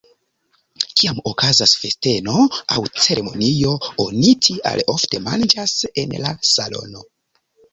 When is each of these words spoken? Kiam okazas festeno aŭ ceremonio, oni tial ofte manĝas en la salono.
Kiam 1.01 1.19
okazas 1.31 1.73
festeno 1.81 2.45
aŭ 2.77 2.87
ceremonio, 3.05 3.75
oni 4.07 4.33
tial 4.49 4.83
ofte 4.97 5.23
manĝas 5.29 5.77
en 6.07 6.19
la 6.25 6.35
salono. 6.55 7.07